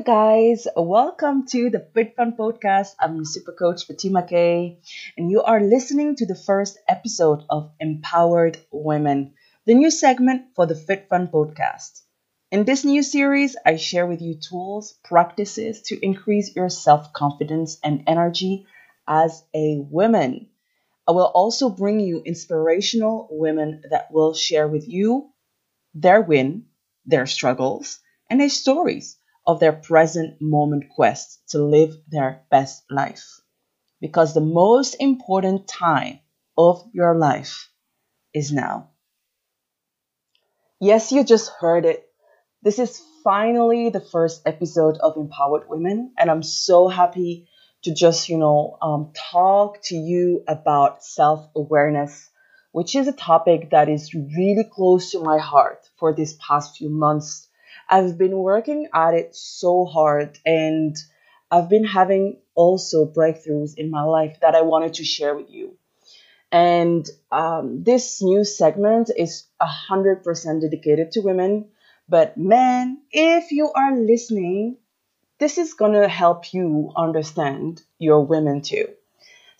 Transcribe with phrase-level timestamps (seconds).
[0.00, 0.66] you guys.
[0.74, 2.94] Welcome to the Fit Fun Podcast.
[2.98, 4.78] I'm your super coach Fatima Kay,
[5.18, 9.34] and you are listening to the first episode of Empowered Women,
[9.66, 12.00] the new segment for the Fit Fun Podcast.
[12.50, 17.78] In this new series, I share with you tools, practices to increase your self confidence
[17.84, 18.66] and energy
[19.06, 20.48] as a woman.
[21.06, 25.28] I will also bring you inspirational women that will share with you
[25.92, 26.64] their win,
[27.04, 28.00] their struggles,
[28.30, 33.40] and their stories of their present moment quest to live their best life.
[34.00, 36.20] Because the most important time
[36.56, 37.70] of your life
[38.34, 38.90] is now.
[40.80, 42.08] Yes, you just heard it.
[42.62, 47.48] This is finally the first episode of Empowered Women, and I'm so happy
[47.82, 52.28] to just, you know, um, talk to you about self awareness,
[52.72, 56.88] which is a topic that is really close to my heart for these past few
[56.90, 57.48] months.
[57.90, 60.96] I've been working at it so hard, and
[61.50, 65.76] I've been having also breakthroughs in my life that I wanted to share with you.
[66.52, 71.68] And um, this new segment is 100% dedicated to women
[72.10, 74.78] but man, if you are listening,
[75.38, 78.88] this is going to help you understand your women too.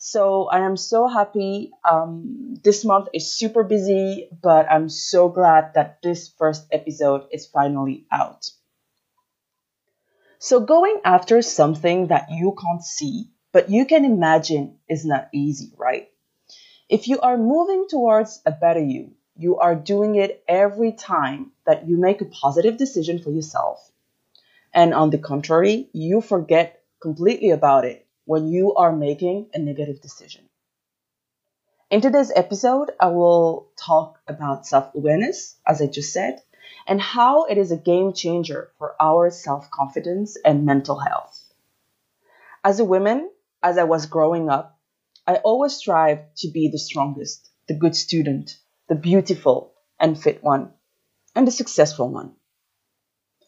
[0.03, 1.73] So I am so happy.
[1.85, 7.47] Um, this month is super busy, but I'm so glad that this first episode is
[7.47, 8.51] finally out.
[10.39, 15.75] So going after something that you can't see, but you can imagine is not easy,
[15.77, 16.09] right?
[16.89, 21.87] If you are moving towards a better you, you are doing it every time that
[21.87, 23.93] you make a positive decision for yourself.
[24.73, 30.01] And on the contrary, you forget completely about it when you are making a negative
[30.01, 30.49] decision.
[31.91, 36.41] In today's episode, I will talk about self awareness, as I just said,
[36.87, 41.53] and how it is a game changer for our self confidence and mental health.
[42.63, 43.31] As a woman,
[43.63, 44.79] as I was growing up,
[45.27, 48.57] I always strived to be the strongest, the good student,
[48.89, 50.73] the beautiful and fit one,
[51.35, 52.37] and the successful one.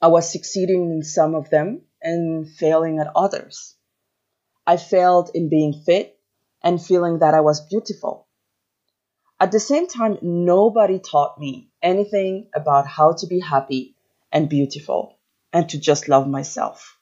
[0.00, 3.76] I was succeeding in some of them and failing at others.
[4.66, 6.18] I failed in being fit
[6.62, 8.26] and feeling that I was beautiful.
[9.40, 13.96] At the same time, nobody taught me anything about how to be happy
[14.30, 15.18] and beautiful
[15.52, 16.96] and to just love myself.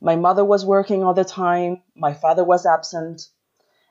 [0.00, 3.28] My mother was working all the time, my father was absent,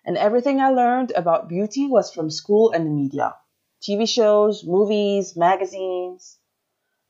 [0.03, 3.35] and everything I learned about beauty was from school and the media
[3.81, 6.39] TV shows, movies, magazines,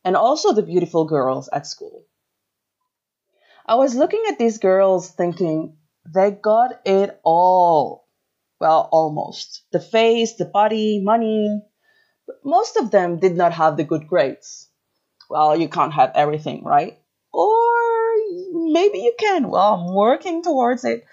[0.03, 2.05] and also the beautiful girls at school.
[3.65, 5.77] I was looking at these girls thinking,
[6.13, 8.07] they got it all.
[8.59, 9.63] Well, almost.
[9.71, 11.61] The face, the body, money.
[12.27, 14.69] But most of them did not have the good grades.
[15.29, 16.99] Well, you can't have everything, right?
[17.31, 18.15] Or
[18.51, 19.49] maybe you can.
[19.49, 21.05] Well, I'm working towards it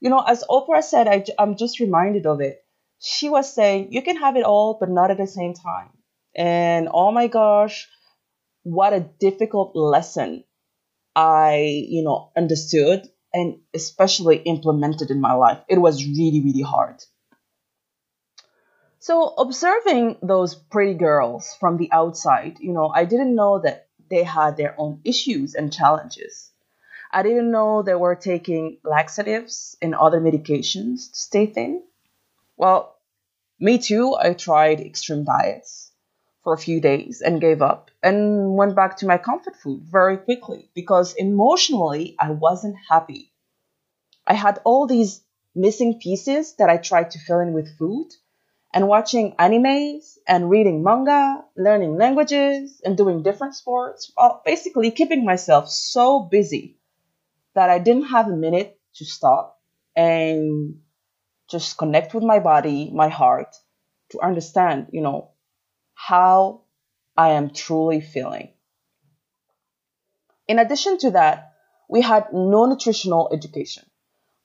[0.00, 2.64] you know, as Oprah said, I, I'm just reminded of it.
[2.98, 5.88] She was saying, you can have it all, but not at the same time.
[6.34, 7.88] And oh my gosh,
[8.62, 10.44] what a difficult lesson
[11.16, 15.58] I, you know, understood and especially implemented in my life.
[15.68, 17.02] It was really, really hard.
[18.98, 24.24] So, observing those pretty girls from the outside, you know, I didn't know that they
[24.24, 26.50] had their own issues and challenges.
[27.10, 31.82] I didn't know they were taking laxatives and other medications to stay thin.
[32.56, 32.96] Well,
[33.58, 34.14] me too.
[34.16, 35.85] I tried extreme diets
[36.46, 40.16] for a few days and gave up and went back to my comfort food very
[40.16, 43.32] quickly because emotionally I wasn't happy.
[44.28, 45.24] I had all these
[45.56, 48.10] missing pieces that I tried to fill in with food
[48.72, 54.12] and watching animes and reading manga, learning languages and doing different sports,
[54.44, 56.78] basically keeping myself so busy
[57.54, 59.60] that I didn't have a minute to stop
[59.96, 60.78] and
[61.50, 63.56] just connect with my body, my heart,
[64.10, 65.32] to understand, you know,
[65.96, 66.60] how
[67.16, 68.50] I am truly feeling.
[70.46, 71.54] In addition to that,
[71.88, 73.84] we had no nutritional education.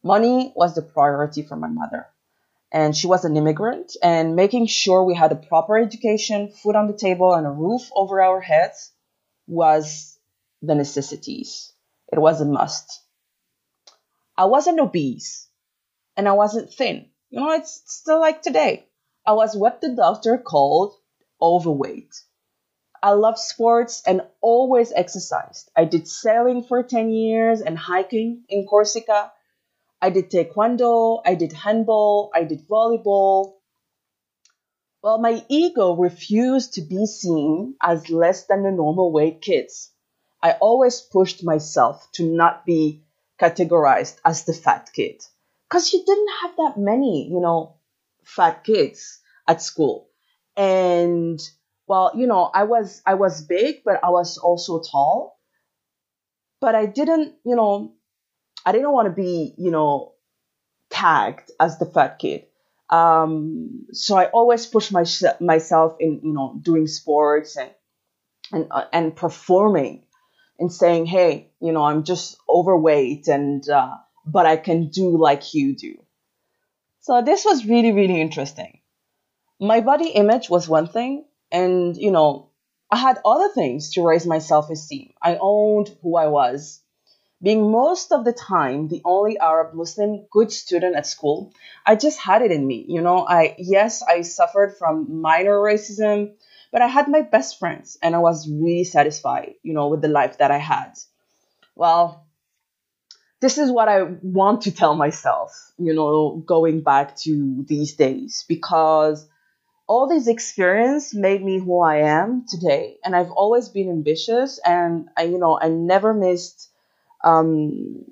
[0.02, 2.08] Money was the priority for my mother.
[2.72, 6.88] And she was an immigrant, and making sure we had a proper education, food on
[6.88, 8.92] the table, and a roof over our heads
[9.46, 10.18] was
[10.62, 11.74] the necessities.
[12.14, 13.02] It was a must.
[14.38, 15.48] I wasn't obese
[16.16, 17.10] and I wasn't thin.
[17.30, 18.88] You know, it's still like today.
[19.25, 20.96] I was what the doctor called
[21.42, 22.22] overweight.
[23.04, 25.72] I loved sports and always exercised.
[25.76, 29.32] I did sailing for 10 years and hiking in Corsica.
[30.02, 33.56] I did taekwondo, I did handball, I did volleyball.
[35.02, 39.90] Well, my ego refused to be seen as less than the normal weight kids.
[40.44, 43.04] I always pushed myself to not be
[43.40, 45.24] categorized as the fat kid.
[45.68, 47.78] Because you didn't have that many, you know,
[48.24, 50.11] fat kids at school.
[50.57, 51.39] And
[51.88, 55.39] well, you know, I was I was big, but I was also tall.
[56.59, 57.95] But I didn't, you know,
[58.65, 60.13] I didn't want to be, you know,
[60.89, 62.45] tagged as the fat kid.
[62.89, 65.06] Um, so I always pushed my,
[65.39, 67.71] myself in, you know, doing sports and
[68.51, 70.03] and uh, and performing
[70.59, 73.95] and saying, hey, you know, I'm just overweight and uh,
[74.25, 75.95] but I can do like you do.
[77.00, 78.81] So this was really really interesting.
[79.62, 82.50] My body image was one thing, and you know,
[82.90, 85.13] I had other things to raise my self esteem.
[85.22, 86.81] I owned who I was
[87.42, 91.54] being most of the time the only Arab Muslim good student at school,
[91.86, 92.86] I just had it in me.
[92.88, 96.34] You know, I, yes, I suffered from minor racism,
[96.72, 100.08] but I had my best friends and I was really satisfied, you know, with the
[100.08, 100.94] life that I had.
[101.75, 102.28] Well,
[103.40, 108.46] this is what I want to tell myself, you know, going back to these days
[108.48, 109.28] because
[109.92, 112.96] all these experience made me who I am today.
[113.04, 116.70] And I've always been ambitious and I, you know, I never missed
[117.26, 118.06] um,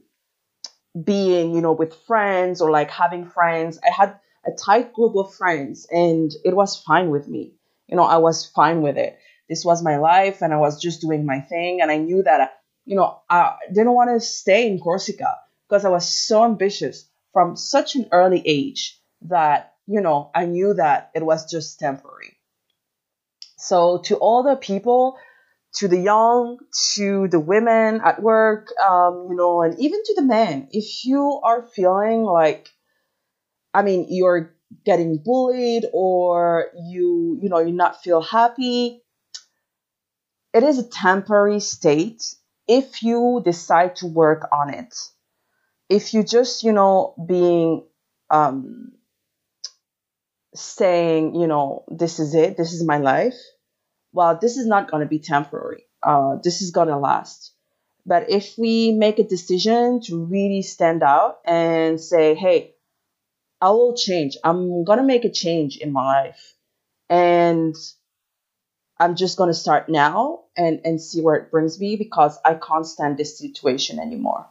[1.02, 3.80] being, you know, with friends or like having friends.
[3.82, 7.54] I had a tight group of friends and it was fine with me.
[7.88, 9.18] You know, I was fine with it.
[9.48, 11.80] This was my life and I was just doing my thing.
[11.80, 15.38] And I knew that, you know, I didn't want to stay in Corsica
[15.70, 20.76] because I was so ambitious from such an early age that, you know, I knew
[20.76, 22.38] that it was just temporary.
[23.58, 25.18] So to all the people
[25.76, 26.58] to the young,
[26.96, 30.68] to the women at work, um, you know, and even to the men.
[30.72, 32.70] If you are feeling like,
[33.74, 34.56] I mean, you're
[34.86, 39.04] getting bullied or you, you know, you not feel happy,
[40.54, 42.24] it is a temporary state
[42.68, 44.96] if you decide to work on it.
[45.88, 47.84] If you just, you know, being,
[48.32, 48.94] um,
[50.56, 53.36] saying, you know, this is it, this is my life
[54.12, 55.86] well, this is not going to be temporary.
[56.02, 57.54] Uh, this is going to last.
[58.06, 62.74] But if we make a decision to really stand out and say, hey,
[63.62, 64.38] I will change.
[64.44, 66.54] I'm going to make a change in my life.
[67.10, 67.76] And
[68.98, 72.56] I'm just going to start now and, and see where it brings me because I
[72.56, 74.48] can't stand this situation anymore.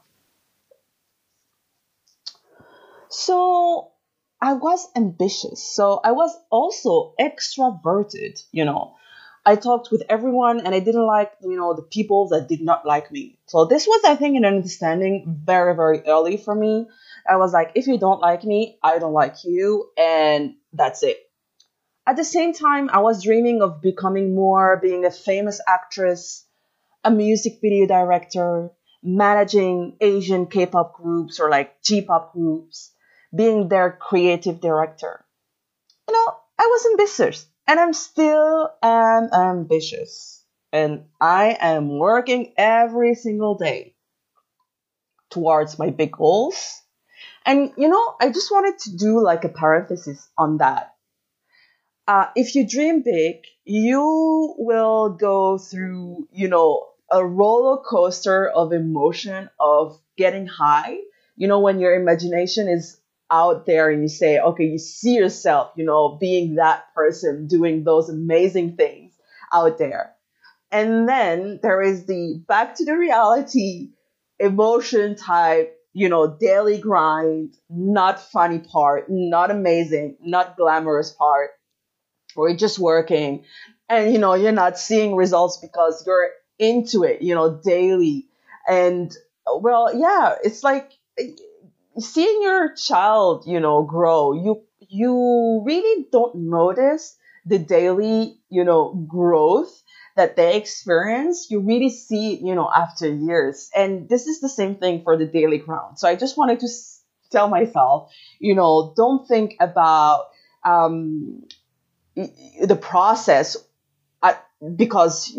[3.09, 3.93] So
[4.40, 5.62] I was ambitious.
[5.62, 8.94] So I was also extroverted, you know.
[9.44, 12.85] I talked with everyone and I didn't like, you know, the people that did not
[12.85, 13.38] like me.
[13.46, 16.87] So this was, I think, an understanding very, very early for me.
[17.26, 19.90] I was like, if you don't like me, I don't like you.
[19.96, 21.19] And that's it.
[22.06, 26.44] At the same time, I was dreaming of becoming more, being a famous actress,
[27.02, 28.70] a music video director,
[29.02, 32.93] managing Asian K-pop groups or like J-pop groups,
[33.35, 35.25] being their creative director.
[36.09, 40.45] You know, I was ambitious and I'm still am ambitious.
[40.73, 43.95] And I am working every single day
[45.31, 46.83] towards my big goals.
[47.45, 50.95] And you know, I just wanted to do like a parenthesis on that.
[52.07, 58.73] Uh, if you dream big, you will go through, you know, a roller coaster of
[58.73, 60.99] emotion of getting high.
[61.37, 62.98] You know, when your imagination is
[63.30, 67.85] out there and you say, okay, you see yourself, you know, being that person doing
[67.85, 69.12] those amazing things
[69.52, 70.14] out there.
[70.70, 73.90] And then there is the back to the reality
[74.38, 81.50] emotion type, you know, daily grind, not funny part, not amazing, not glamorous part,
[82.35, 83.44] where you're just working
[83.88, 88.28] and, you know, you're not seeing results because you're into it, you know, daily.
[88.68, 89.14] And
[89.47, 90.92] well, yeah, it's like,
[92.00, 98.95] seeing your child, you know, grow, you you really don't notice the daily, you know,
[99.07, 99.83] growth
[100.17, 101.49] that they experience.
[101.50, 103.71] You really see, you know, after years.
[103.75, 105.99] And this is the same thing for the daily grind.
[105.99, 106.69] So I just wanted to
[107.31, 110.26] tell myself, you know, don't think about
[110.64, 111.45] um,
[112.14, 113.57] the process
[114.76, 115.38] because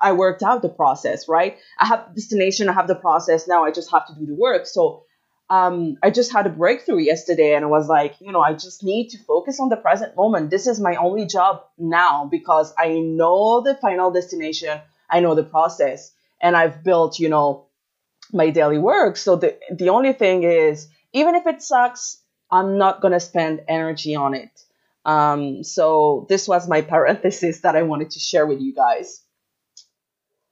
[0.00, 1.58] I worked out the process, right?
[1.78, 3.48] I have destination, I have the process.
[3.48, 4.66] Now I just have to do the work.
[4.66, 5.04] So
[5.50, 8.82] um, I just had a breakthrough yesterday and I was like, you know, I just
[8.82, 10.50] need to focus on the present moment.
[10.50, 14.78] This is my only job now because I know the final destination,
[15.08, 17.66] I know the process, and I've built, you know,
[18.32, 19.16] my daily work.
[19.16, 22.18] So the the only thing is, even if it sucks,
[22.50, 24.50] I'm not gonna spend energy on it.
[25.06, 29.22] Um, so this was my parenthesis that I wanted to share with you guys.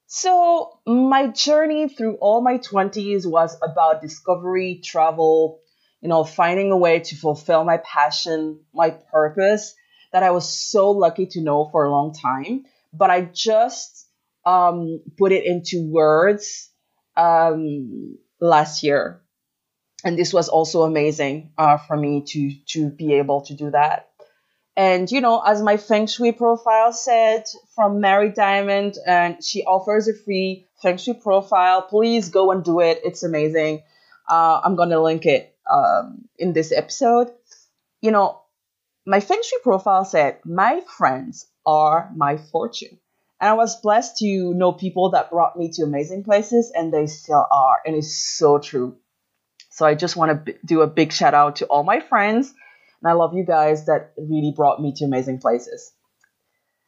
[0.06, 5.60] So, my journey through all my 20s was about discovery, travel,
[6.00, 9.74] you know, finding a way to fulfill my passion, my purpose
[10.12, 12.64] that I was so lucky to know for a long time.
[12.92, 14.06] But I just
[14.44, 16.70] um, put it into words
[17.16, 19.22] um, last year.
[20.04, 24.08] And this was also amazing uh, for me to, to be able to do that.
[24.76, 30.06] And, you know, as my Feng Shui profile said from Mary Diamond, and she offers
[30.06, 31.82] a free Feng Shui profile.
[31.82, 33.00] Please go and do it.
[33.02, 33.82] It's amazing.
[34.28, 37.32] Uh, I'm going to link it um, in this episode.
[38.02, 38.42] You know,
[39.06, 42.98] my Feng Shui profile said, My friends are my fortune.
[43.40, 47.06] And I was blessed to know people that brought me to amazing places, and they
[47.06, 47.78] still are.
[47.86, 48.96] And it's so true.
[49.70, 52.52] So I just want to b- do a big shout out to all my friends
[53.02, 55.92] and I love you guys that really brought me to amazing places.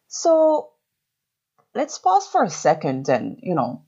[0.09, 0.71] So
[1.75, 3.85] let's pause for a second and, you know,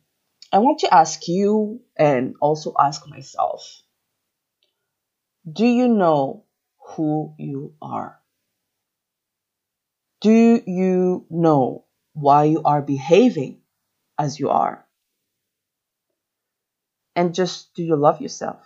[0.53, 3.83] I want to ask you and also ask myself
[5.51, 6.45] Do you know
[6.79, 8.21] who you are?
[10.21, 13.63] Do you know why you are behaving
[14.19, 14.87] as you are?
[17.17, 18.61] And just do you love yourself?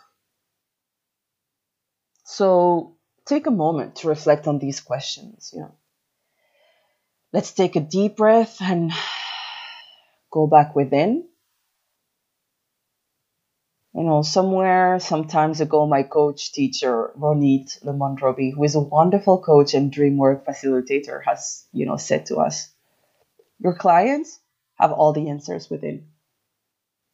[2.25, 2.94] So
[3.27, 5.51] take a moment to reflect on these questions.
[5.55, 5.75] You know,
[7.33, 8.93] let's take a deep breath and
[10.31, 11.29] go back within.
[13.95, 19.41] You know, somewhere, some times ago, my coach, teacher, Ronit Lemondrobi, who is a wonderful
[19.41, 22.69] coach and dream work facilitator, has, you know, said to us,
[23.61, 24.41] your clients
[24.75, 26.09] have all the answers within.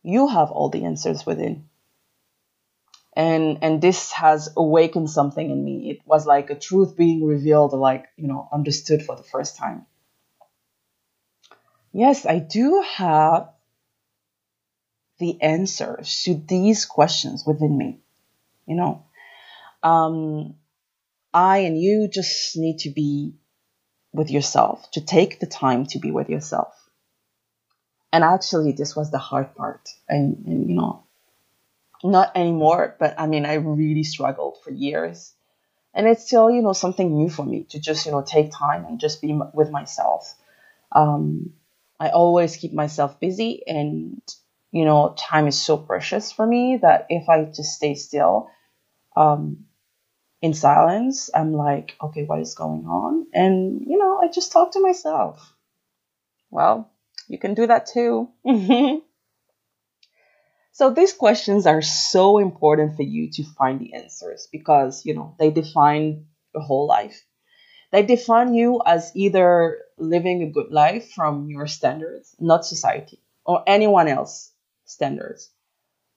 [0.02, 1.70] You have all the answers within
[3.14, 5.90] and and this has awakened something in me.
[5.90, 9.87] It was like a truth being revealed like you know understood for the first time.
[11.93, 13.50] Yes i do have
[15.19, 18.00] the answers to these questions within me
[18.67, 19.05] you know.
[19.83, 20.55] Um
[21.35, 23.35] i and you just need to be
[24.12, 26.75] with yourself to take the time to be with yourself.
[28.12, 29.88] And actually this was the hard part.
[30.09, 31.05] And, and you know
[32.04, 35.35] not anymore, but I mean, I really struggled for years.
[35.95, 38.85] And it's still, you know, something new for me to just, you know, take time
[38.85, 40.35] and just be with myself.
[40.92, 41.54] Um,
[42.00, 44.23] I always keep myself busy and,
[44.73, 48.50] you know, time is so precious for me that if I just stay still,
[49.16, 49.66] um,
[50.42, 53.26] in silence, I'm like, okay, what is going on?
[53.35, 55.54] And, you know, I just talk to myself.
[56.50, 56.90] Well,
[57.28, 58.28] you can do that too.
[60.80, 65.34] So these questions are so important for you to find the answers because, you know,
[65.38, 67.22] they define your whole life.
[67.92, 73.62] They define you as either living a good life from your standards, not society or
[73.66, 74.52] anyone else
[74.87, 75.50] standards,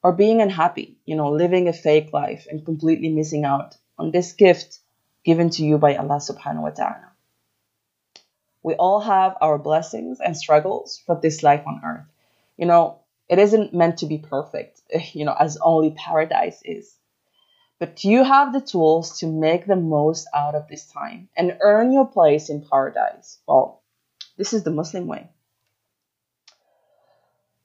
[0.02, 4.32] or being unhappy, you know, living a fake life and completely missing out on this
[4.32, 4.80] gift
[5.26, 7.12] given to you by Allah subhanahu wa ta'ala.
[8.64, 12.08] We all have our blessings and struggles for this life on earth.
[12.56, 14.82] You know, it isn't meant to be perfect,
[15.14, 16.96] you know, as only paradise is.
[17.80, 21.92] But you have the tools to make the most out of this time and earn
[21.92, 23.40] your place in paradise.
[23.48, 23.82] Well,
[24.38, 25.30] this is the Muslim way.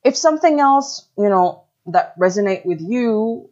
[0.02, 3.50] If something else, you know, that resonate with you,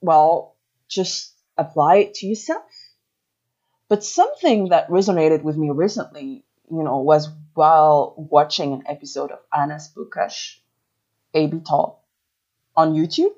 [0.00, 0.56] well,
[0.88, 2.64] just apply it to yourself.
[3.88, 9.38] But something that resonated with me recently, you know, was while watching an episode of
[9.52, 10.56] Anas Bukash
[11.34, 12.00] AB Talk
[12.76, 13.32] on YouTube.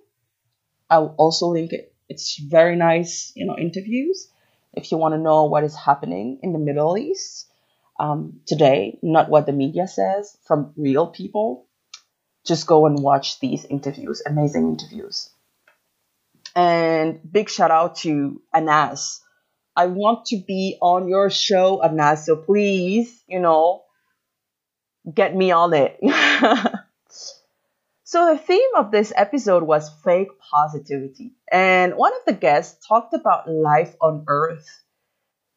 [0.90, 1.94] I'll also link it.
[2.08, 4.28] It's very nice, you know, interviews.
[4.74, 7.46] If you want to know what is happening in the Middle East
[7.98, 11.66] um, today, not what the media says from real people,
[12.46, 15.30] just go and watch these interviews, amazing interviews.
[16.54, 19.20] And big shout out to Anas.
[19.76, 22.26] I want to be on your show, Anas.
[22.26, 23.84] So please, you know,
[25.12, 25.98] get me on it.
[28.08, 31.34] So the theme of this episode was fake positivity.
[31.50, 34.68] And one of the guests talked about life on earth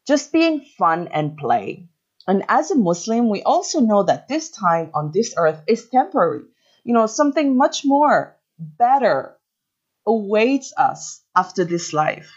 [0.04, 1.88] just being fun and play.
[2.26, 6.42] And as a Muslim, we also know that this time on this earth is temporary.
[6.82, 9.38] You know, something much more better
[10.04, 12.32] awaits us after this life.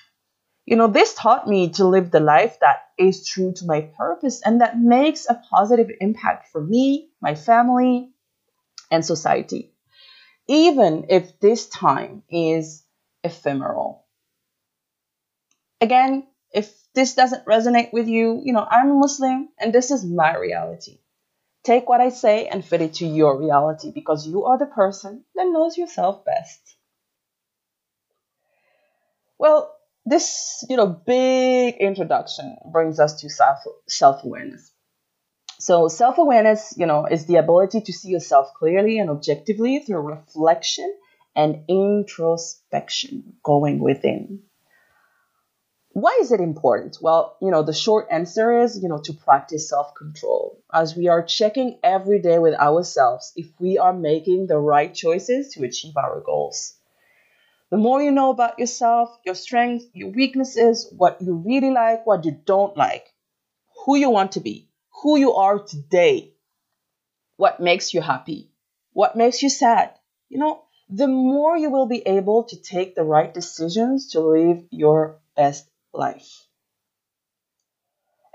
[0.67, 4.43] You know, this taught me to live the life that is true to my purpose
[4.46, 8.13] and that makes a positive impact for me, my family,
[8.91, 9.73] and society
[10.47, 12.83] even if this time is
[13.23, 14.05] ephemeral.
[15.81, 20.05] Again, if this doesn't resonate with you, you know, I'm a Muslim and this is
[20.05, 21.00] my reality.
[21.63, 25.25] Take what I say and fit it to your reality because you are the person
[25.35, 26.75] that knows yourself best.
[29.38, 29.73] Well,
[30.05, 34.73] this, you know, big introduction brings us to self self-awareness.
[35.63, 40.93] So self-awareness, you know, is the ability to see yourself clearly and objectively through reflection
[41.38, 44.43] and introspection, going within.
[45.91, 46.98] Why is it important?
[47.01, 51.08] Well, you know, the short answer is, you know, to practice self control as we
[51.08, 55.96] are checking every day with ourselves if we are making the right choices to achieve
[55.96, 56.74] our goals.
[57.70, 62.25] The more you know about yourself, your strengths, your weaknesses, what you really like, what
[62.25, 63.13] you don't like,
[63.86, 64.67] who you want to be,
[65.03, 66.33] who you are today,
[67.36, 68.50] what makes you happy,
[68.93, 69.93] what makes you sad,
[70.29, 74.63] you know, the more you will be able to take the right decisions to live
[74.72, 76.48] your best life.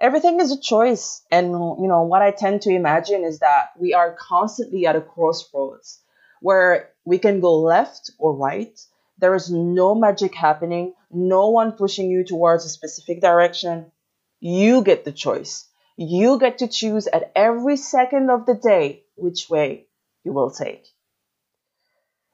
[0.01, 1.23] Everything is a choice.
[1.31, 5.01] And, you know, what I tend to imagine is that we are constantly at a
[5.01, 6.01] crossroads
[6.41, 8.79] where we can go left or right.
[9.19, 13.91] There is no magic happening, no one pushing you towards a specific direction.
[14.39, 15.67] You get the choice.
[16.01, 19.89] You get to choose at every second of the day which way
[20.23, 20.87] you will take.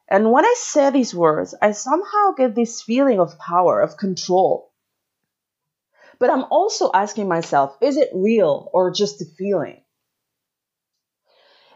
[0.06, 4.70] And when I say these words, I somehow get this feeling of power, of control.
[6.18, 9.80] But I'm also asking myself, is it real or just a feeling?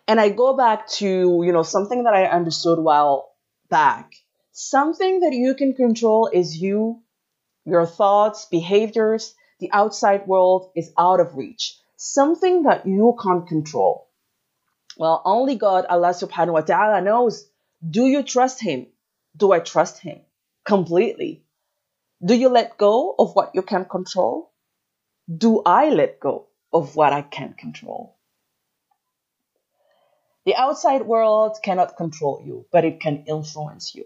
[0.07, 3.33] And I go back to, you know, something that I understood while
[3.71, 4.13] back.
[4.53, 7.01] Something that you can control is you,
[7.65, 9.35] your thoughts, behaviors.
[9.61, 11.79] The outside world is out of reach.
[11.97, 14.09] Something that you can't control.
[14.97, 17.49] Well, only God, Allah subhanahu wa ta'ala knows.
[17.83, 18.87] Do you trust Him?
[19.37, 20.21] Do I trust Him?
[20.65, 21.45] Completely.
[22.25, 24.53] Do you let go of what you can control?
[25.29, 28.17] Do I let go of what I can control?
[30.45, 34.05] The outside world cannot control you, but it can influence you.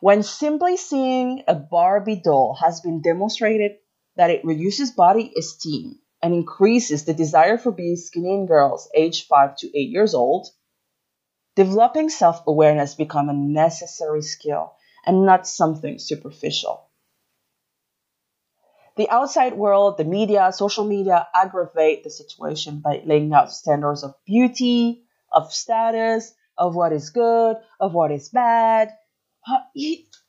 [0.00, 3.78] When simply seeing a Barbie doll has been demonstrated
[4.16, 9.26] that it reduces body esteem and increases the desire for being skinny in girls aged
[9.26, 10.48] 5 to 8 years old,
[11.54, 14.74] developing self awareness becomes a necessary skill
[15.04, 16.86] and not something superficial.
[18.96, 24.14] The outside world, the media, social media aggravate the situation by laying out standards of
[24.24, 28.96] beauty, of status, of what is good, of what is bad.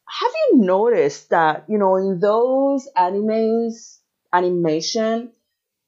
[0.07, 3.99] Have you noticed that, you know, in those animes,
[4.33, 5.31] animation,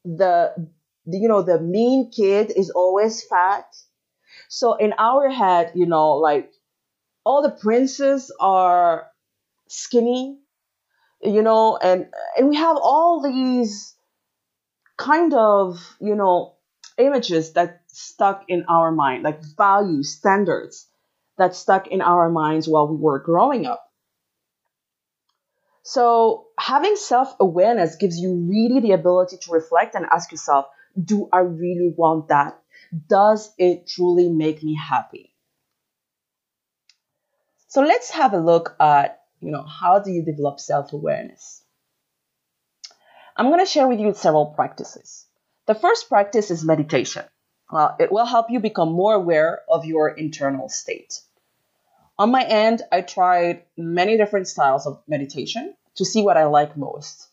[0.05, 0.53] the,
[1.05, 3.65] the you know, the mean kid is always fat?
[4.49, 6.51] So in our head, you know, like
[7.25, 9.07] all the princes are
[9.67, 10.39] skinny
[11.21, 13.95] you know, and and we have all these
[14.97, 16.55] kind of, you know,
[16.97, 20.87] images that stuck in our mind, like values, standards
[21.37, 23.88] that stuck in our minds while we were growing up.
[25.91, 30.67] So, having self awareness gives you really the ability to reflect and ask yourself,
[31.03, 32.59] do I really want that?
[33.07, 35.33] Does it truly make me happy?
[37.69, 41.63] So, let's have a look at you know, how do you develop self awareness?
[43.35, 45.25] I'm going to share with you several practices.
[45.65, 47.25] The first practice is meditation.
[47.71, 51.19] Well, it will help you become more aware of your internal state.
[52.19, 56.77] On my end, I tried many different styles of meditation to see what I like
[56.77, 57.27] most.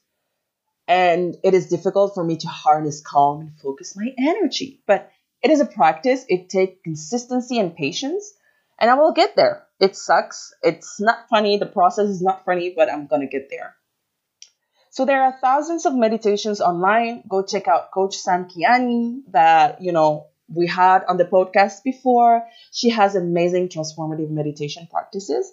[0.88, 4.82] And it is difficult for me to harness calm and focus my energy.
[4.86, 5.10] But
[5.42, 6.24] it is a practice.
[6.28, 8.34] It takes consistency and patience
[8.78, 9.66] and I will get there.
[9.80, 10.54] It sucks.
[10.62, 11.58] It's not funny.
[11.58, 13.74] The process is not funny, but I'm going to get there.
[14.90, 17.22] So there are thousands of meditations online.
[17.28, 22.46] Go check out Coach Sam Kiani that, you know, we had on the podcast before.
[22.72, 25.52] She has amazing transformative meditation practices.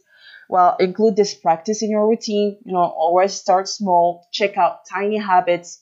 [0.49, 2.57] Well, include this practice in your routine.
[2.65, 4.27] You know, always start small.
[4.31, 5.81] Check out Tiny Habits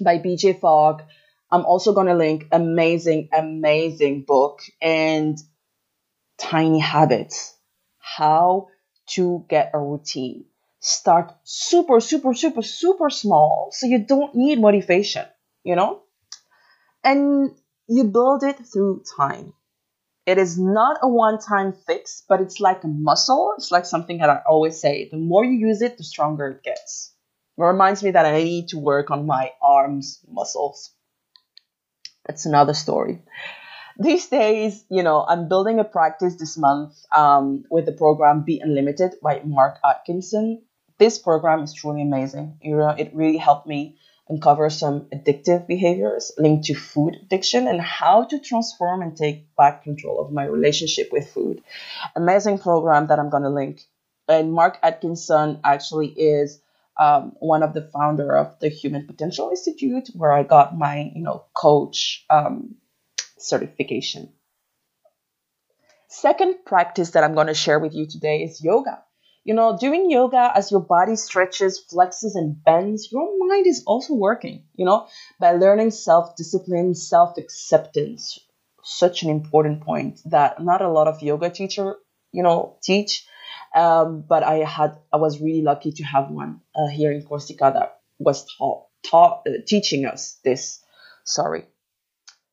[0.00, 1.02] by BJ Fogg.
[1.50, 4.60] I'm also going to link amazing, amazing book.
[4.80, 5.38] And
[6.38, 7.54] tiny habits,
[7.98, 8.68] how
[9.06, 10.44] to get a routine.
[10.80, 15.26] Start super, super, super, super small so you don't need motivation,
[15.62, 16.02] you know?
[17.04, 17.54] And
[17.88, 19.52] you build it through time.
[20.26, 23.54] It is not a one time fix, but it's like a muscle.
[23.56, 26.62] It's like something that I always say the more you use it, the stronger it
[26.62, 27.12] gets.
[27.58, 30.92] It reminds me that I need to work on my arms muscles.
[32.26, 33.22] That's another story
[34.00, 38.58] these days, you know, I'm building a practice this month um, with the program Be
[38.58, 40.62] Unlimited by Mark Atkinson.
[40.98, 42.58] This program is truly amazing.
[42.62, 43.98] It really helped me
[44.30, 49.82] uncover some addictive behaviors linked to food addiction and how to transform and take back
[49.82, 51.62] control of my relationship with food.
[52.16, 53.82] Amazing program that I'm going to link.
[54.28, 56.62] And Mark Atkinson actually is
[56.96, 61.22] um, one of the founder of the Human Potential Institute, where I got my you
[61.22, 62.76] know coach um,
[63.38, 64.32] certification.
[66.08, 69.02] Second practice that I'm going to share with you today is yoga.
[69.44, 74.14] You know, doing yoga as your body stretches, flexes, and bends, your mind is also
[74.14, 78.38] working, you know, by learning self discipline, self acceptance.
[78.82, 81.96] Such an important point that not a lot of yoga teacher,
[82.32, 83.26] you know, teach.
[83.74, 87.70] Um, but I had, I was really lucky to have one uh, here in Corsica
[87.74, 90.82] that was taught, taught uh, teaching us this.
[91.24, 91.66] Sorry.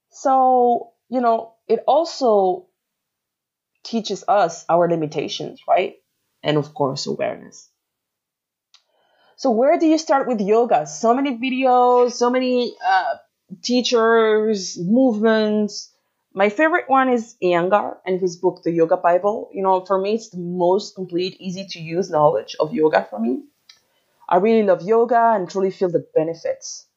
[0.09, 2.67] So, you know, it also
[3.83, 5.95] teaches us our limitations, right?
[6.47, 7.69] And of course awareness.
[9.35, 10.87] So where do you start with yoga?
[10.87, 13.15] So many videos, so many uh,
[13.61, 15.93] teachers, movements.
[16.33, 19.49] My favorite one is Iyengar and his book, The Yoga Bible.
[19.53, 23.19] You know, for me, it's the most complete, easy to use knowledge of yoga for
[23.19, 23.43] me.
[24.29, 26.87] I really love yoga and truly feel the benefits.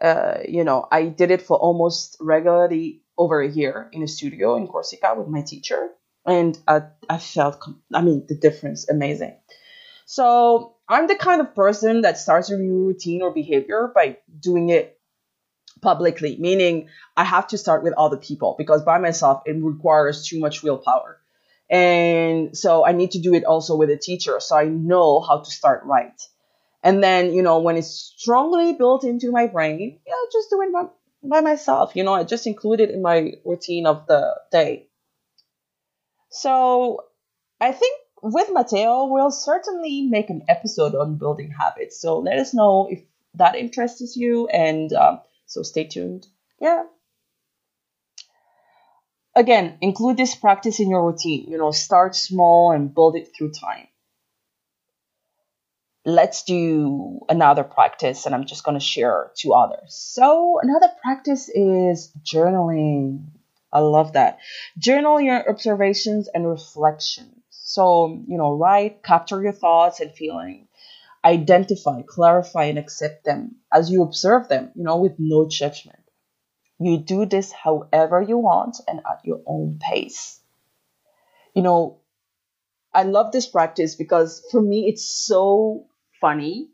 [0.00, 4.56] Uh, you know, I did it for almost regularly over a year in a studio
[4.56, 5.90] in Corsica with my teacher
[6.26, 7.62] and I, I felt
[7.94, 9.36] i mean the difference amazing.
[10.06, 14.68] So i'm the kind of person that starts a new routine or behavior by doing
[14.70, 14.98] it
[15.80, 20.38] publicly meaning i have to start with other people because by myself it requires too
[20.40, 21.18] much willpower.
[21.70, 25.38] And so i need to do it also with a teacher so i know how
[25.38, 26.20] to start right.
[26.82, 30.72] And then you know when it's strongly built into my brain yeah just do it
[30.72, 30.84] by,
[31.22, 31.94] by myself.
[31.94, 34.89] You know i just include it in my routine of the day
[36.30, 37.04] so
[37.60, 42.00] I think with Matteo, we'll certainly make an episode on building habits.
[42.00, 43.02] So let us know if
[43.34, 46.26] that interests you, and um, so stay tuned.
[46.60, 46.84] Yeah.
[49.36, 51.50] Again, include this practice in your routine.
[51.50, 53.86] You know, start small and build it through time.
[56.04, 59.94] Let's do another practice, and I'm just going to share two others.
[59.94, 63.26] So, another practice is journaling.
[63.72, 64.38] I love that.
[64.78, 67.36] Journal your observations and reflections.
[67.50, 70.66] So, you know, write, capture your thoughts and feelings.
[71.24, 75.98] Identify, clarify, and accept them as you observe them, you know, with no judgment.
[76.80, 80.40] You do this however you want and at your own pace.
[81.54, 82.00] You know,
[82.92, 85.86] I love this practice because for me it's so
[86.20, 86.70] funny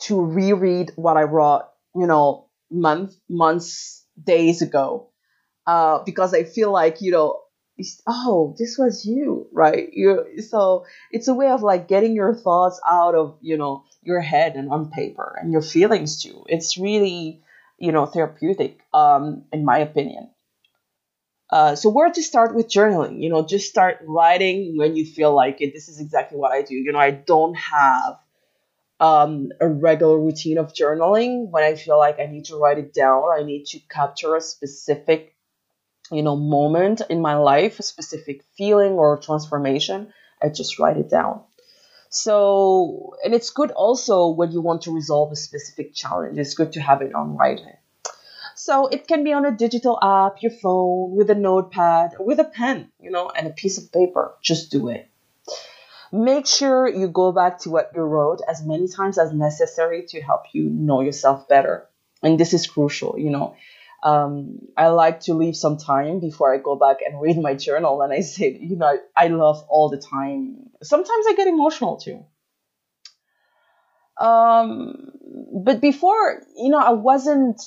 [0.00, 5.11] to reread what I wrote, you know, month, months, days ago
[5.66, 7.40] uh, because I feel like you know,
[8.06, 9.88] oh, this was you, right?
[9.92, 14.20] You so it's a way of like getting your thoughts out of you know your
[14.20, 16.44] head and on paper and your feelings too.
[16.48, 17.42] It's really
[17.78, 20.30] you know therapeutic, um, in my opinion.
[21.50, 23.22] Uh, so where to start with journaling?
[23.22, 25.74] You know, just start writing when you feel like it.
[25.74, 26.74] This is exactly what I do.
[26.74, 28.16] You know, I don't have
[29.00, 31.50] um, a regular routine of journaling.
[31.50, 34.40] When I feel like I need to write it down, I need to capture a
[34.40, 35.31] specific
[36.10, 40.12] you know moment in my life a specific feeling or transformation
[40.42, 41.42] i just write it down.
[42.12, 46.38] So and it's good also when you want to resolve a specific challenge.
[46.38, 47.72] It's good to have it on writing.
[48.54, 52.44] So it can be on a digital app your phone with a notepad with a
[52.44, 54.34] pen you know and a piece of paper.
[54.42, 55.08] Just do it.
[56.12, 60.20] Make sure you go back to what you wrote as many times as necessary to
[60.20, 61.88] help you know yourself better.
[62.22, 63.56] And this is crucial you know
[64.02, 68.02] um, I like to leave some time before I go back and read my journal.
[68.02, 70.70] And I say, you know, I love all the time.
[70.82, 72.24] Sometimes I get emotional too.
[74.20, 75.12] Um,
[75.64, 77.60] but before, you know, I wasn't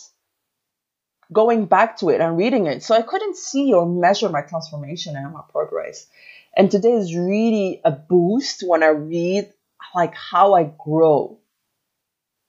[1.32, 2.84] going back to it and reading it.
[2.84, 6.08] So I couldn't see or measure my transformation and my progress.
[6.56, 9.52] And today is really a boost when I read
[9.94, 11.40] like how I grow.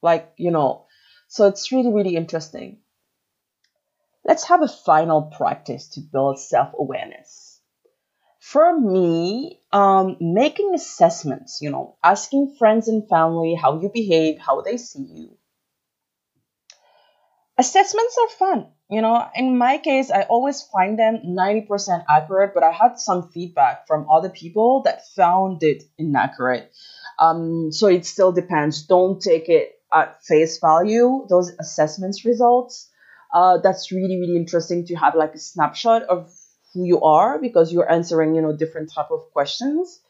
[0.03, 0.87] Like, you know,
[1.29, 2.79] so it's really, really interesting.
[4.27, 7.61] Let's have a final practice to build self awareness.
[8.41, 14.63] For me, um, making assessments, you know, asking friends and family how you behave, how
[14.63, 15.37] they see you.
[17.57, 18.67] Assessments are fun.
[18.91, 23.31] You know, in my case, I always find them 90% accurate, but I had some
[23.31, 26.73] feedback from other people that found it inaccurate.
[27.19, 28.83] Um, so it still depends.
[28.87, 32.91] Don't take it at face value, those assessments results
[33.33, 36.33] uh, that's really really interesting to have like a snapshot of
[36.73, 40.01] who you are because you're answering you know different type of questions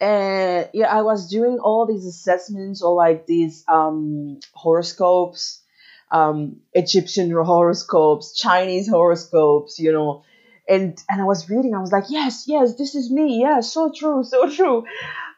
[0.00, 5.62] and yeah, I was doing all these assessments or like these um, horoscopes,
[6.10, 10.24] um, Egyptian horoscopes, Chinese horoscopes, you know,
[10.66, 11.74] and and I was reading.
[11.74, 13.40] I was like, yes, yes, this is me.
[13.42, 14.84] Yeah, so true, so true.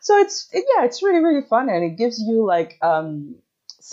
[0.00, 3.36] So it's it, yeah, it's really really fun, and it gives you like um,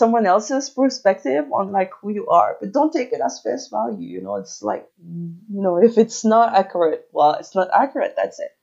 [0.00, 2.56] someone else's perspective on like who you are.
[2.58, 4.08] But don't take it as face value.
[4.08, 8.14] You know, it's like you know, if it's not accurate, well, it's not accurate.
[8.16, 8.56] That's it.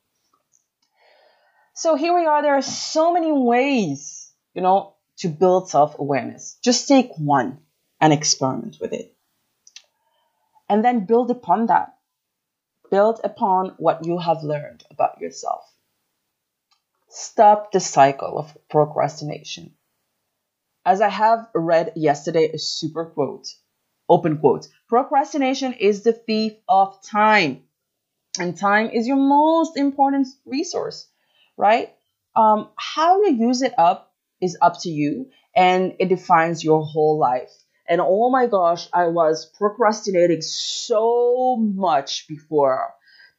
[1.76, 2.42] So here we are.
[2.42, 6.58] There are so many ways, you know, to build self awareness.
[6.64, 7.60] Just take one
[8.02, 9.16] and experiment with it.
[10.68, 11.94] And then build upon that.
[12.90, 15.72] Build upon what you have learned about yourself.
[17.10, 19.77] Stop the cycle of procrastination.
[20.88, 23.48] As I have read yesterday, a super quote,
[24.08, 27.64] open quote procrastination is the thief of time.
[28.40, 31.08] And time is your most important resource
[31.58, 31.94] right?
[32.36, 37.18] Um, how you use it up is up to you and it defines your whole
[37.18, 37.52] life.
[37.90, 42.94] And oh my gosh, I was procrastinating so much before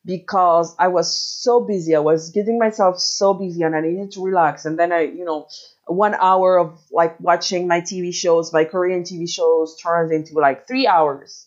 [0.05, 1.95] because I was so busy.
[1.95, 4.65] I was getting myself so busy and I needed to relax.
[4.65, 5.49] And then I, you know,
[5.89, 10.67] one hour of like watching my TV shows, my Korean TV shows turned into like
[10.67, 11.47] three hours.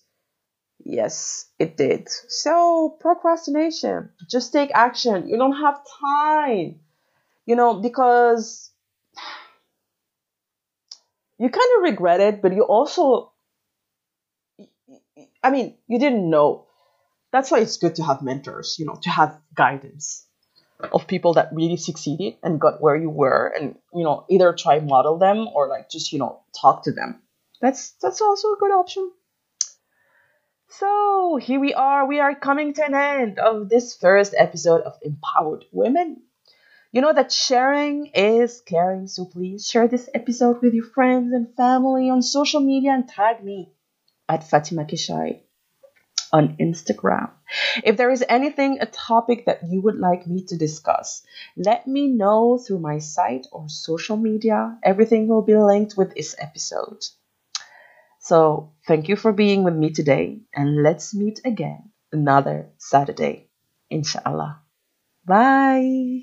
[0.84, 2.10] Yes, it did.
[2.10, 4.10] So, procrastination.
[4.30, 5.28] Just take action.
[5.28, 6.80] You don't have time.
[7.46, 8.72] You know, because
[11.38, 13.34] you kind of regret it, but you also,
[15.44, 16.68] I mean, you didn't know.
[17.32, 20.28] That's why it's good to have mentors, you know, to have guidance
[20.92, 24.80] of people that really succeeded and got where you were and, you know, either try
[24.80, 27.22] model them or like just, you know, talk to them.
[27.62, 29.12] That's that's also a good option.
[30.70, 32.08] So here we are.
[32.08, 36.22] We are coming to an end of this first episode of Empowered Women.
[36.92, 41.56] You know that sharing is caring, so please share this episode with your friends and
[41.56, 43.72] family on social media and tag me
[44.28, 45.42] at Fatima Kishai
[46.34, 47.32] on Instagram.
[47.84, 51.24] If there is anything, a topic that you would like me to discuss,
[51.58, 54.78] let me know through my site or social media.
[54.84, 57.04] Everything will be linked with this episode.
[58.20, 63.50] So thank you for being with me today, and let's meet again another Saturday,
[63.90, 64.62] inshallah.
[65.26, 66.20] Bye.